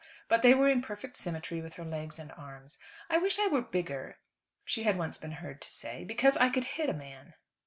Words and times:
But 0.27 0.41
they 0.41 0.55
were 0.55 0.67
in 0.67 0.81
perfect 0.81 1.15
symmetry 1.17 1.61
with 1.61 1.73
her 1.73 1.85
legs 1.85 2.17
and 2.17 2.31
arms. 2.31 2.79
"I 3.07 3.19
wish 3.19 3.37
I 3.37 3.45
were 3.45 3.61
bigger," 3.61 4.17
she 4.65 4.81
had 4.81 4.97
once 4.97 5.19
been 5.19 5.33
heard 5.33 5.61
to 5.61 5.69
say, 5.69 6.03
"because 6.05 6.35
I 6.37 6.49
could 6.49 6.63
hit 6.63 6.89
a 6.89 6.93
man." 6.93 7.35